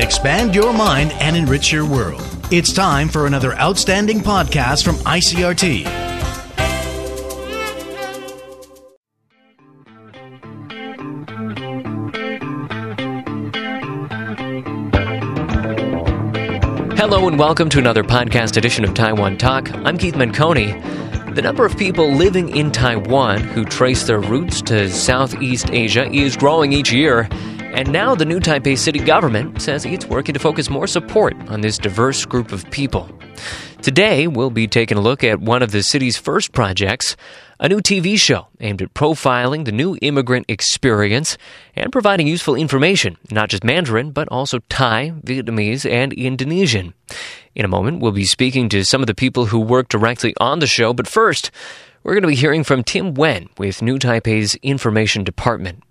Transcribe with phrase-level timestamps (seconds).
[0.00, 2.22] expand your mind, and enrich your world.
[2.50, 5.86] It's time for another outstanding podcast from ICRT.
[16.96, 19.72] Hello and welcome to another podcast edition of Taiwan Talk.
[19.72, 21.34] I'm Keith Menconi.
[21.34, 26.36] The number of people living in Taiwan who trace their roots to Southeast Asia is
[26.36, 27.28] growing each year.
[27.72, 31.60] And now the new Taipei city government says it's working to focus more support on
[31.60, 33.08] this diverse group of people.
[33.80, 37.16] Today, we'll be taking a look at one of the city's first projects,
[37.58, 41.38] a new TV show aimed at profiling the new immigrant experience
[41.74, 46.92] and providing useful information, not just Mandarin, but also Thai, Vietnamese, and Indonesian.
[47.54, 50.58] In a moment, we'll be speaking to some of the people who work directly on
[50.58, 51.50] the show, but first,
[52.02, 55.82] we're going to be hearing from Tim Wen with New Taipei's Information Department.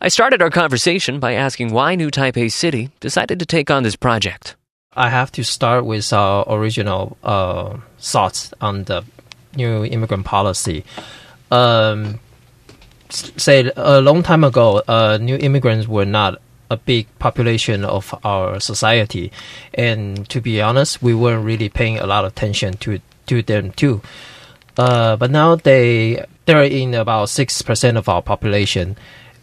[0.00, 3.96] I started our conversation by asking why New Taipei City decided to take on this
[3.96, 4.56] project.
[4.92, 9.04] I have to start with our original uh, thoughts on the
[9.54, 10.84] new immigrant policy.
[11.50, 12.18] Um,
[13.10, 18.58] say a long time ago, uh, new immigrants were not a big population of our
[18.58, 19.30] society,
[19.74, 23.72] and to be honest, we weren't really paying a lot of attention to to them
[23.72, 24.00] too.
[24.76, 28.96] Uh, but now they they're in about six percent of our population,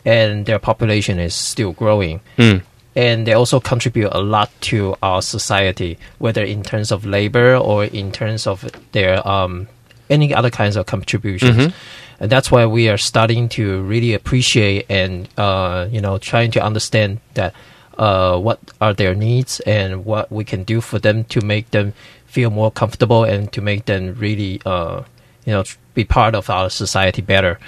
[0.06, 2.22] and their population is still growing.
[2.38, 2.62] Mm
[2.96, 7.86] and they also contribute a lot to our society, whether in terms of labor or
[7.86, 9.68] in terms of their um,
[10.10, 11.58] any other kinds of contributions.
[11.58, 11.76] Mm-hmm.
[12.20, 16.64] And that's why we are starting to really appreciate and uh, you know trying to
[16.64, 17.54] understand that
[17.98, 21.94] uh, what are their needs and what we can do for them to make them
[22.26, 25.04] feel more comfortable and to make them really uh,
[25.46, 27.60] you know be part of our society better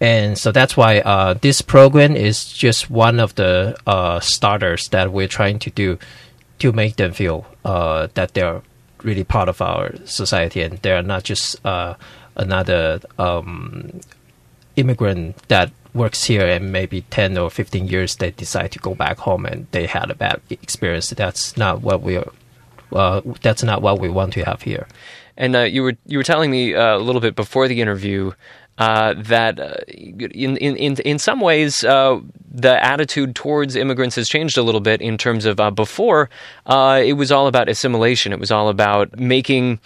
[0.00, 5.12] and so that's why uh, this program is just one of the uh, starters that
[5.12, 5.98] we're trying to do
[6.58, 8.62] to make them feel uh, that they're
[9.02, 11.94] really part of our society and they're not just uh,
[12.36, 14.00] another um,
[14.76, 19.18] immigrant that works here and maybe 10 or 15 years they decide to go back
[19.18, 21.10] home and they had a bad experience.
[21.10, 22.30] That's not what we are
[22.92, 24.86] uh, that's not what we want to have here.
[25.36, 28.32] And uh, you were you were telling me a little bit before the interview
[28.80, 32.18] uh, that uh, in, in, in some ways uh,
[32.50, 36.30] the attitude towards immigrants has changed a little bit in terms of uh, before
[36.64, 38.32] uh, it was all about assimilation.
[38.32, 39.80] It was all about making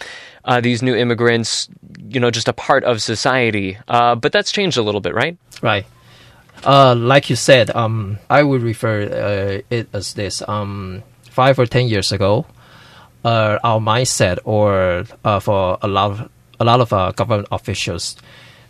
[0.61, 1.67] these new immigrants,
[2.07, 3.77] you know, just a part of society.
[3.87, 5.37] but that's changed a little bit, right?
[5.61, 5.85] Right.
[6.65, 10.41] like you said, um, I would refer it as this.
[10.47, 12.45] Um, five or ten years ago,
[13.25, 15.03] our mindset, or
[15.41, 16.29] for a lot of
[16.61, 18.15] a lot of government officials,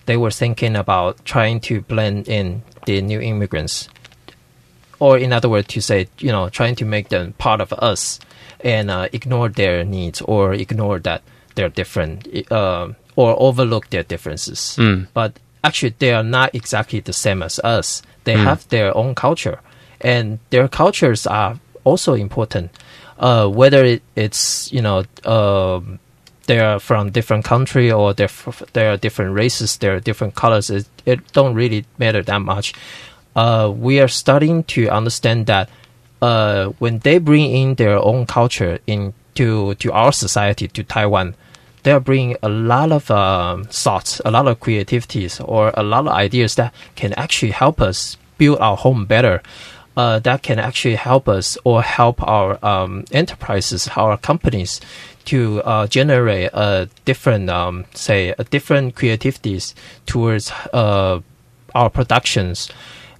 [0.06, 3.90] they were thinking about trying to blend in the new immigrants,
[5.00, 8.20] or in other words, to say, you know, trying to make them part of us
[8.62, 11.22] and uh, ignore their needs or ignore that
[11.56, 14.76] they're different uh, or overlook their differences.
[14.80, 15.08] Mm.
[15.14, 18.02] But actually, they are not exactly the same as us.
[18.24, 18.44] They Mm.
[18.44, 19.60] have their own culture,
[20.02, 22.72] and their cultures are also important.
[23.20, 26.00] Uh, whether it, it's you know um,
[26.48, 30.70] they're from different country or they're f- they're different races, they're different colors.
[30.70, 32.74] It, it don't really matter that much.
[33.36, 35.70] Uh, we are starting to understand that
[36.22, 41.36] uh, when they bring in their own culture into to our society to Taiwan,
[41.84, 46.08] they are bringing a lot of um, thoughts, a lot of creativities, or a lot
[46.08, 49.42] of ideas that can actually help us build our home better.
[49.98, 54.82] Uh, that can actually help us or help our um, enterprises, our companies
[55.26, 59.76] to uh, generate a different, um, say, a different creativities
[60.06, 61.20] towards uh,
[61.74, 62.70] our productions,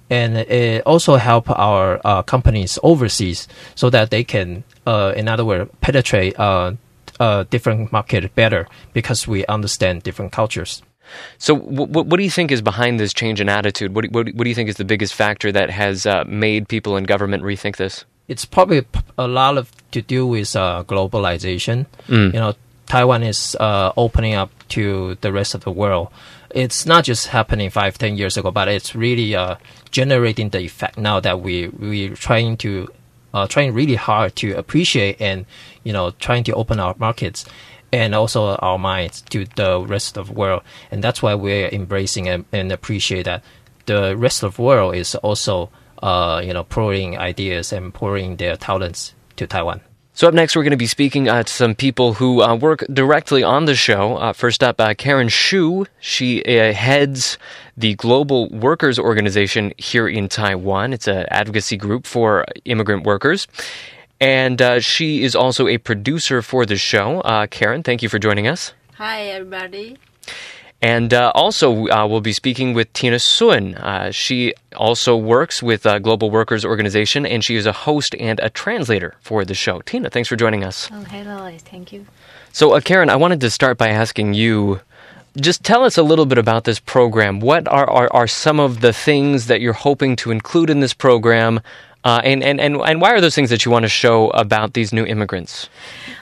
[0.08, 5.44] and it also help our uh, companies overseas so that they can, uh, in other
[5.44, 6.72] words, penetrate uh,
[7.20, 10.82] a different market better because we understand different cultures.
[11.38, 13.94] So, what, what do you think is behind this change in attitude?
[13.94, 16.96] What do, what, do you think is the biggest factor that has uh, made people
[16.96, 18.04] in government rethink this?
[18.28, 18.84] It's probably
[19.18, 21.86] a lot of to do with uh, globalization.
[22.08, 22.34] Mm.
[22.34, 22.54] You know,
[22.86, 26.08] Taiwan is uh, opening up to the rest of the world.
[26.50, 29.56] It's not just happening five, ten years ago, but it's really uh,
[29.90, 32.88] generating the effect now that we we're trying to
[33.34, 35.44] uh, trying really hard to appreciate and
[35.84, 37.44] you know trying to open our markets
[37.92, 40.62] and also our minds to the rest of the world.
[40.90, 43.42] And that's why we're embracing and, and appreciate that
[43.86, 45.70] the rest of the world is also
[46.02, 49.80] uh, you know, pouring ideas and pouring their talents to Taiwan.
[50.16, 52.82] So, up next, we're going to be speaking uh, to some people who uh, work
[52.90, 54.16] directly on the show.
[54.16, 55.84] Uh, first up, uh, Karen Shu.
[56.00, 57.36] She uh, heads
[57.76, 60.94] the Global Workers Organization here in Taiwan.
[60.94, 63.46] It's an advocacy group for immigrant workers.
[64.18, 67.20] And uh, she is also a producer for the show.
[67.20, 68.72] Uh, Karen, thank you for joining us.
[68.94, 69.98] Hi, everybody.
[70.82, 73.74] And uh, also, uh, we'll be speaking with Tina Sun.
[73.76, 78.38] Uh, she also works with uh, Global Workers Organization, and she is a host and
[78.40, 79.80] a translator for the show.
[79.80, 80.90] Tina, thanks for joining us.
[80.92, 81.50] Oh, hello.
[81.58, 82.06] Thank you.
[82.52, 84.80] So, uh, Karen, I wanted to start by asking you
[85.40, 87.40] just tell us a little bit about this program.
[87.40, 90.94] What are, are, are some of the things that you're hoping to include in this
[90.94, 91.60] program?
[92.04, 94.74] Uh, and, and, and, and why are those things that you want to show about
[94.74, 95.68] these new immigrants?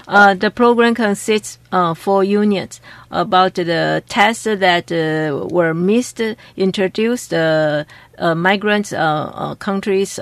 [0.07, 2.81] Uh, the program consists uh, four units
[3.11, 6.21] about the tests that uh, were missed,
[6.57, 7.85] introduced uh,
[8.19, 10.19] uh, migrants uh, countries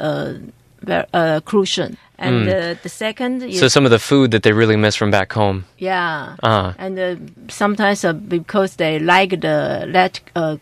[0.84, 1.96] inclusion.
[2.18, 5.64] And the second So, some of the food that they really miss from back home.
[5.78, 6.72] yeah, Ah.
[6.78, 7.16] and uh,
[7.48, 10.56] sometimes uh, because they like the that uh,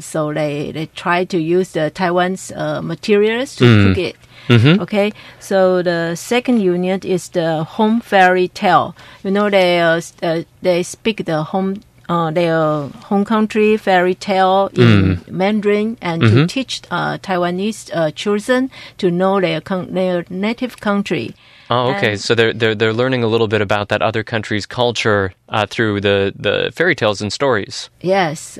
[0.00, 4.16] so they they try to use the Taiwan's uh, materials to cook it.
[4.80, 8.94] Okay, so the second unit is the home fairy tale.
[9.24, 11.82] You know they uh, uh, they speak the home.
[12.08, 18.70] Uh, their home country fairy tale in Mandarin and to teach uh, Taiwanese uh, children
[18.98, 21.34] to know their con- their native country.
[21.68, 22.12] Oh, okay.
[22.12, 25.66] And- so they're, they're, they're learning a little bit about that other country's culture uh,
[25.66, 27.90] through the, the fairy tales and stories.
[28.00, 28.58] Yes,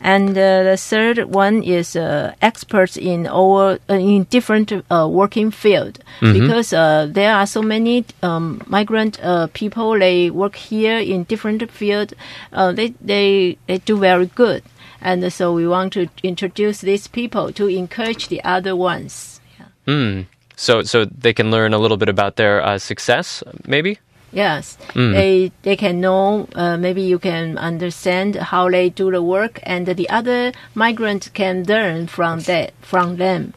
[0.00, 5.50] and uh, the third one is uh, experts in our uh, in different uh, working
[5.50, 5.98] field
[6.32, 9.98] because uh, there are so many um, migrant uh, people.
[9.98, 12.14] They work here in different field.
[12.52, 14.62] Uh, they they they do very good,
[15.00, 19.40] and so we want to introduce these people to encourage the other ones.
[19.58, 20.22] Yeah.
[20.56, 23.98] So, so they can learn a little bit about their uh, success, maybe?
[24.32, 24.76] Yes,
[25.12, 26.48] they they can know.
[26.54, 31.64] Uh, maybe you can understand how they do the work, and the other migrant can
[31.64, 33.54] learn from that from them.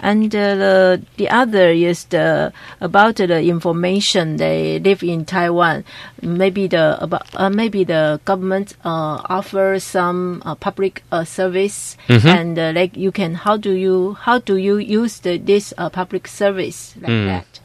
[0.00, 5.84] And uh, the the other is the about the information they live in Taiwan.
[6.22, 12.58] Maybe the about uh, maybe the government uh, offer some uh, public uh, service, and
[12.58, 16.28] uh, like you can how do you how do you use the, this uh, public
[16.28, 17.60] service like that.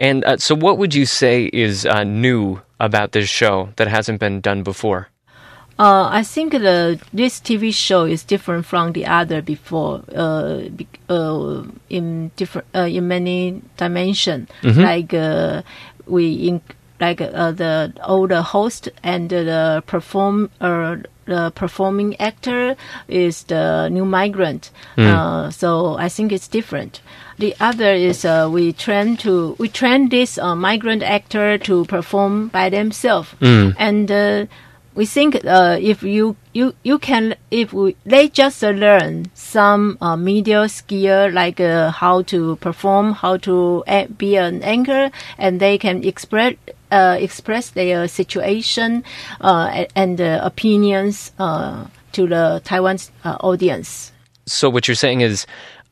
[0.00, 4.18] And uh, so, what would you say is uh, new about this show that hasn't
[4.18, 5.08] been done before?
[5.80, 10.02] Uh, I think the this TV show is different from the other before.
[10.14, 14.46] Uh, be, uh, in different uh, in many dimension.
[14.82, 15.62] Like uh,
[16.06, 16.60] we in
[17.00, 22.76] like uh, the older host and the perform uh, the performing actor
[23.08, 24.70] is the new migrant.
[24.98, 27.00] Uh, so I think it's different.
[27.38, 32.48] The other is uh, we train to we train this uh, migrant actor to perform
[32.48, 33.30] by themselves
[33.78, 34.10] and.
[34.94, 40.16] We think uh, if you, you you can if we, they just learn some uh,
[40.16, 43.84] media skill like uh, how to perform, how to
[44.18, 46.54] be an anchor, and they can express
[46.90, 49.04] uh, express their situation
[49.40, 54.10] uh, and opinions uh, to the Taiwan's audience.
[54.46, 55.46] So, what you're saying is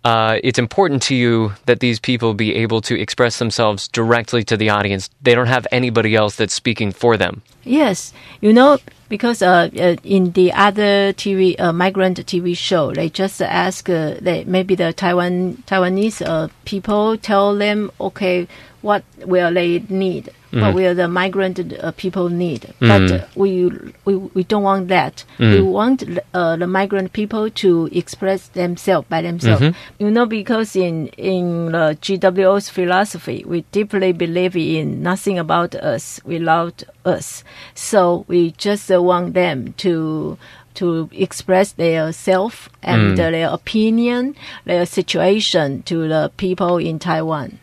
[0.05, 4.56] uh, it's important to you that these people be able to express themselves directly to
[4.56, 5.11] the audience.
[5.23, 7.43] They don't have anybody else that's speaking for them.
[7.69, 8.79] Yes, you know,
[9.11, 14.15] because uh, uh, in the other TV uh, migrant TV show, they just ask uh,
[14.20, 18.49] they maybe the Taiwan Taiwanese uh, people tell them, okay,
[18.81, 20.31] what will they need?
[20.50, 22.73] What will the migrant uh, people need?
[22.81, 23.69] But uh, we,
[24.07, 25.25] we we don't want that.
[25.38, 29.61] We want uh, the migrant people to express themselves by themselves.
[29.99, 36.19] You know, because in in the GWO's philosophy, we deeply believe in nothing about us
[36.25, 37.43] without us.
[37.75, 40.38] So we just want them to
[40.75, 47.59] to express their self and uh, their opinion, their situation to the people in Taiwan.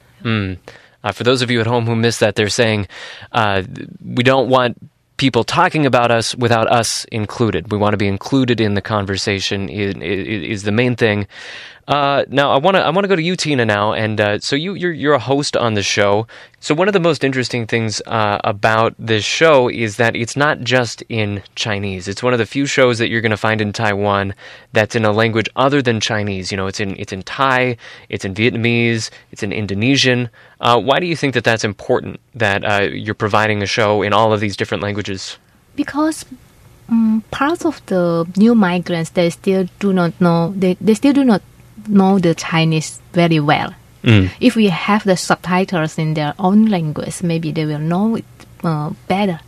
[1.02, 2.88] Uh, for those of you at home who missed that, they're saying
[3.32, 3.64] uh,
[4.04, 4.78] we don't want
[5.18, 7.72] people talking about us without us included.
[7.72, 9.70] We want to be included in the conversation.
[9.70, 11.28] Is, is the main thing.
[11.88, 13.64] Uh, now, I want to I want to go to you, Tina.
[13.64, 16.28] Now, and uh, so you you're you're a host on the show.
[16.60, 20.62] So one of the most interesting things uh, about this show is that it's not
[20.62, 22.08] just in Chinese.
[22.08, 24.34] It's one of the few shows that you're going to find in Taiwan
[24.74, 26.52] that's in a language other than Chinese.
[26.52, 27.78] You know, it's in it's in Thai,
[28.10, 30.30] it's in Vietnamese, it's in Indonesian.
[30.60, 32.20] Uh, why do you think that that's important?
[32.34, 35.38] That uh, you're providing a show in all of these different languages?
[35.76, 36.26] because
[36.90, 41.24] um, parts of the new migrants they still do not know they, they still do
[41.24, 41.42] not
[41.88, 43.74] know the Chinese very well.
[44.40, 48.26] If we have the subtitles in their own language, maybe they will know it
[48.64, 49.40] uh, better.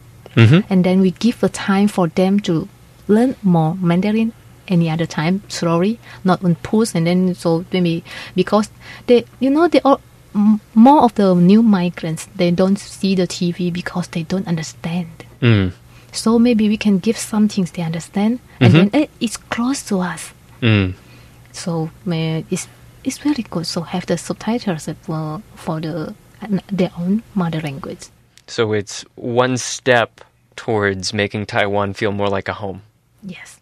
[0.69, 2.67] And then we give the time for them to
[3.07, 4.33] learn more Mandarin
[4.67, 6.95] any other time slowly, not on push.
[6.95, 8.03] And then so maybe
[8.35, 8.69] because
[9.05, 10.01] they, you know, they all
[10.35, 15.25] m- more of the new migrants they don't see the TV because they don't understand.
[15.41, 15.71] Mm.
[16.11, 19.99] So maybe we can give some things they understand, and then eh, it's close to
[19.99, 20.33] us.
[20.61, 20.93] Mm.
[21.57, 22.67] So may it's
[23.03, 23.65] it's very good.
[23.65, 26.13] So have the subtitles for for the
[26.71, 28.07] their own mother language.
[28.47, 30.21] So it's one step
[30.55, 32.81] towards making Taiwan feel more like a home.
[33.23, 33.59] Yes.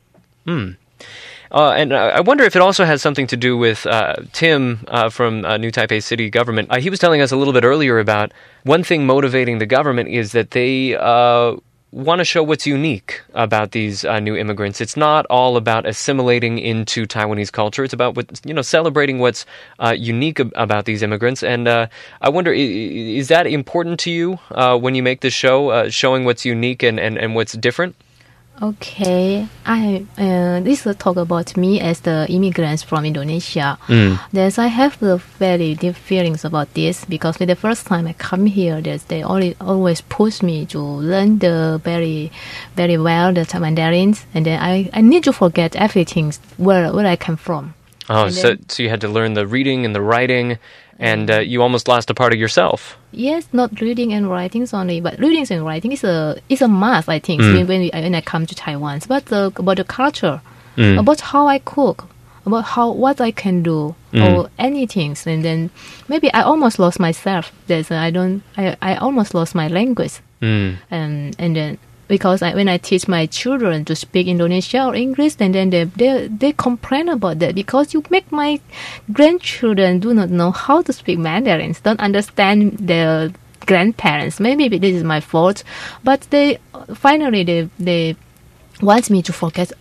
[1.55, 4.83] Uh, and uh, I wonder if it also has something to do with uh, Tim
[4.87, 6.69] uh, from uh, New Taipei City government.
[6.69, 8.33] Uh, he was telling us a little bit earlier about
[8.63, 11.55] one thing motivating the government is that they uh,
[11.95, 14.81] want to show what's unique about these uh, new immigrants.
[14.81, 17.83] It's not all about assimilating into Taiwanese culture.
[17.85, 19.45] It's about what, you know celebrating what's
[19.79, 21.41] uh, unique ab- about these immigrants.
[21.41, 21.87] And uh,
[22.21, 25.89] I wonder, i- is that important to you uh, when you make this show, uh,
[25.89, 27.95] showing what's unique and, and, and what's different?
[28.61, 33.77] Okay, I uh, this will talk about me as the immigrants from Indonesia.
[34.31, 38.45] There's I have the very deep feelings about this because the first time I come
[38.45, 42.31] here, there's they always always push me to learn the very
[42.77, 47.17] very well the Mandarins, and then I, I need to forget everything where where I
[47.17, 47.73] come from.
[48.09, 50.57] Oh, And so then- so you had to learn the reading and the writing,
[50.99, 52.97] and uh, you almost lost a part of yourself.
[53.11, 57.09] Yes, not reading and writings only, but reading and writing is a is a must.
[57.09, 57.53] I think Mm.
[57.55, 60.41] when when, we, when I come to Taiwan, but the, about the culture,
[60.77, 60.99] Mm.
[60.99, 62.07] about how I cook,
[62.45, 64.23] about how what I can do Mm.
[64.23, 65.69] or anything, and then
[66.07, 67.51] maybe I almost lost myself.
[67.67, 70.77] There's I don't I, I almost lost my language, Mm.
[70.91, 75.35] and and then because I, when I teach my children to speak Indonesia or English,
[75.39, 78.59] and then they they they complain about that because you make my
[79.11, 83.31] grandchildren do not know how to speak Mandarin, don't understand their
[83.65, 84.39] grandparents.
[84.39, 85.63] Maybe this is my fault,
[86.03, 86.59] but they
[86.93, 88.15] finally they they
[88.81, 89.71] want me to forget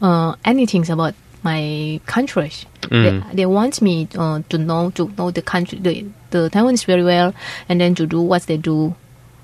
[0.00, 2.50] uh, anything about my country.
[2.88, 7.04] They, they want me uh, to know to know the country the the Taiwanese very
[7.04, 7.34] well,
[7.68, 8.94] and then to do what they do.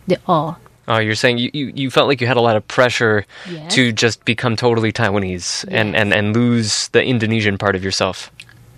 [0.07, 0.59] They all.
[0.91, 3.73] Oh, you're saying you, you, you felt like you had a lot of pressure Yes.
[3.77, 8.33] to just become totally Taiwanese and, and, and lose the Indonesian part of yourself.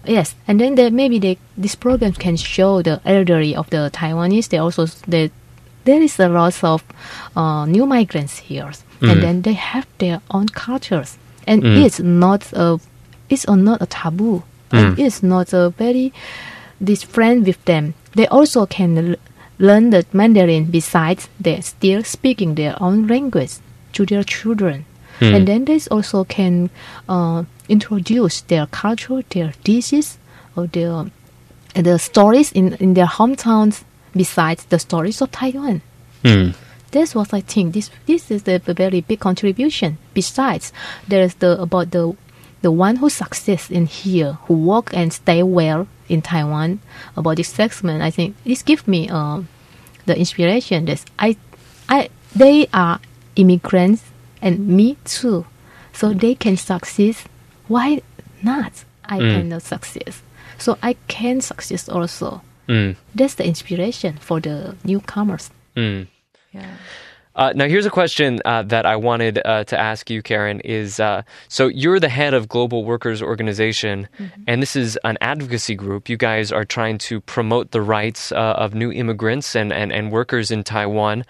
[0.05, 4.51] Yes, and then they, maybe they, this program can show the elderly of the Taiwanese.
[4.51, 5.31] They also they,
[5.85, 6.85] there is a lot of
[7.35, 9.21] uh, new migrants here, and mm-hmm.
[9.21, 11.17] then they have their own cultures,
[11.47, 11.85] and mm.
[11.85, 12.79] it's not a
[13.31, 14.43] it's not a taboo.
[14.71, 15.07] and mm.
[15.07, 16.13] It's not a very
[16.81, 17.95] this friend with them.
[18.15, 19.17] They also can
[19.63, 20.65] l- learn the Mandarin.
[20.71, 23.55] Besides, they're still speaking their own language
[23.93, 24.85] to their children,
[25.35, 26.71] and then they also can
[27.09, 30.19] uh, introduce their culture, their dishes,
[30.57, 31.07] or their
[31.75, 33.85] the stories in, in their hometowns.
[34.15, 35.81] Besides the stories of Taiwan,
[36.91, 37.73] that's what I think.
[37.73, 39.97] This this is the very big contribution.
[40.13, 40.73] Besides,
[41.09, 42.15] there is the about the
[42.61, 46.81] the one who success in here, who work and stay well in Taiwan.
[47.17, 49.43] About this segment, I think this gives me uh,
[50.07, 51.37] the inspiration that I
[51.89, 53.01] I they are
[53.37, 54.05] immigrants
[54.41, 55.47] and me too,
[55.93, 57.17] so they can succeed.
[57.69, 58.03] Why
[58.43, 58.85] not?
[59.05, 60.15] I cannot succeed,
[60.59, 62.43] so I can succeed also.
[62.69, 62.97] Mm.
[63.15, 65.51] That's the inspiration for the newcomers.
[65.77, 66.07] Mm.
[66.53, 66.77] Yeah.
[67.35, 70.61] Uh, now, here's a question uh, that I wanted uh, to ask you, Karen.
[70.61, 74.09] Is uh, so you're the head of Global Workers Organization,
[74.47, 76.09] and this is an advocacy group.
[76.09, 80.13] You guys are trying to promote the rights uh, of new immigrants and, and, and
[80.13, 81.25] workers in Taiwan,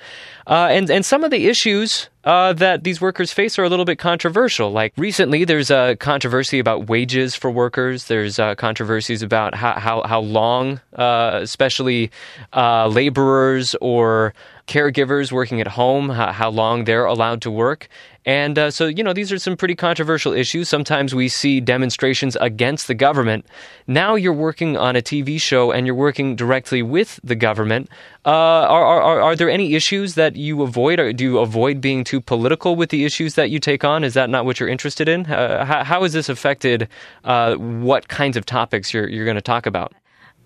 [0.46, 3.84] uh, and and some of the issues uh, that these workers face are a little
[3.84, 4.70] bit controversial.
[4.70, 8.06] Like recently, there's a controversy about wages for workers.
[8.06, 12.10] There's uh, controversies about how how, how long, uh, especially
[12.52, 14.34] uh, laborers or
[14.68, 17.88] caregivers working at home, how, how long they're allowed to work.
[18.24, 20.68] And uh, so, you know, these are some pretty controversial issues.
[20.68, 23.46] Sometimes we see demonstrations against the government.
[23.86, 27.88] Now you're working on a TV show and you're working directly with the government.
[28.24, 32.04] Uh, are, are, are there any issues that you avoid, or do you avoid being
[32.04, 34.04] too political with the issues that you take on?
[34.04, 35.26] Is that not what you're interested in?
[35.26, 36.88] Uh, how, how has this affected
[37.24, 39.92] uh, what kinds of topics you're, you're going to talk about?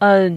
[0.01, 0.31] uh,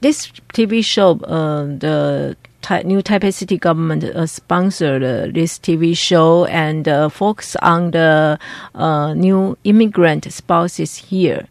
[0.00, 2.36] this TV show, uh, the
[2.84, 8.38] new Taipei City government uh, sponsored uh, this TV show and uh, focus on the
[8.74, 11.46] uh, new immigrant spouses here.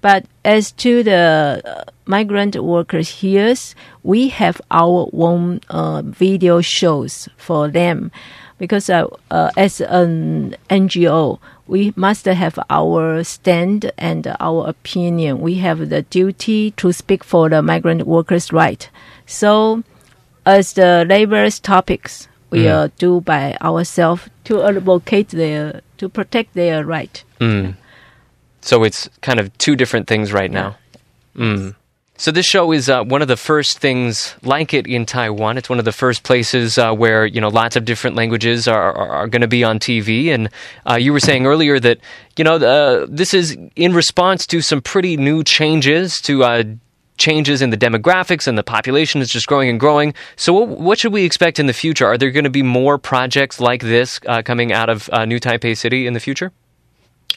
[0.00, 3.54] But as to the uh, migrant workers here,
[4.02, 8.12] we have our own uh, video shows for them
[8.58, 15.40] because as an NGO, we must have our stand and our opinion.
[15.40, 18.88] We have the duty to speak for the migrant workers' right.
[19.26, 19.84] So,
[20.46, 26.84] as the labor's topics, we uh, do by ourselves to advocate their, to protect their
[26.84, 27.22] right.
[28.60, 30.76] So it's kind of two different things right now.
[31.36, 31.74] Mm.
[32.20, 35.56] So this show is uh, one of the first things like it in Taiwan.
[35.56, 38.92] It's one of the first places uh, where you know lots of different languages are
[38.92, 40.34] are, are going to be on TV.
[40.34, 40.48] And
[40.84, 41.98] uh, you were saying earlier that
[42.36, 46.76] you know uh, this is in response to some pretty new changes to.
[47.18, 50.14] Uh, changes in the demographics and the population is just growing and growing.
[50.36, 52.06] So, what, what should we expect in the future?
[52.06, 55.76] Are there going to be more projects like this uh, coming out of New Taipei
[55.76, 56.52] City in the future?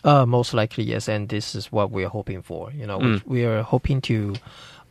[0.04, 2.72] Uh, most likely, yes, and this is what we're hoping for.
[2.72, 3.26] You know, mm.
[3.26, 4.36] we, we, are hoping to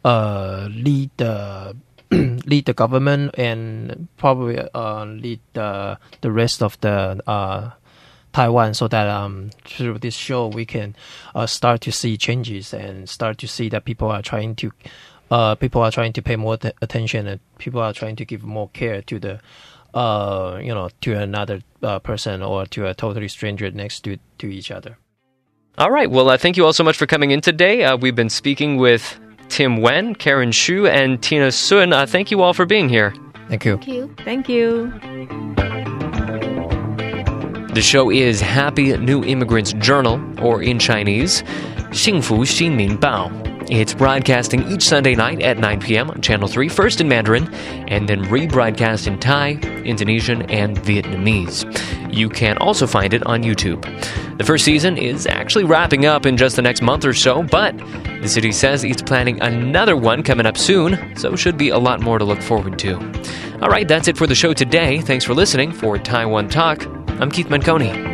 [0.05, 1.77] uh, lead the
[2.11, 7.71] lead the government and probably uh, lead the the rest of the uh,
[8.33, 10.95] Taiwan, so that um, through this show we can
[11.35, 14.73] uh, start to see changes and start to see that people are trying to
[15.31, 18.43] uh, people are trying to pay more t- attention and people are trying to give
[18.43, 19.41] more care to the
[19.95, 24.47] uh, you know to another uh, person or to a totally stranger next to to
[24.47, 24.97] each other.
[25.79, 26.11] All right.
[26.11, 27.85] Well, uh, thank you all so much for coming in today.
[27.85, 29.19] Uh, we've been speaking with
[29.49, 31.93] Tim Wen, Karen Shu, and Tina Sun.
[31.93, 33.15] Uh, thank you all for being here.
[33.49, 33.77] Thank you.
[33.79, 34.91] Thank you.
[35.01, 35.70] Thank you.
[37.74, 41.44] The show is Happy New Immigrants Journal, or in Chinese,
[41.92, 43.30] 幸福新民报.
[43.68, 46.12] It's broadcasting each Sunday night at 9 p.m.
[46.12, 47.52] on Channel 3, first in Mandarin,
[47.88, 49.54] and then rebroadcast in Thai,
[49.84, 51.66] Indonesian, and Vietnamese.
[52.14, 53.82] You can also find it on YouTube.
[54.38, 57.76] The first season is actually wrapping up in just the next month or so, but
[58.22, 62.02] the city says it's planning another one coming up soon, so should be a lot
[62.02, 62.98] more to look forward to.
[63.62, 65.02] All right, that's it for the show today.
[65.02, 65.72] Thanks for listening.
[65.72, 66.86] For Taiwan Talk,
[67.21, 68.10] I'm Keith Menconi.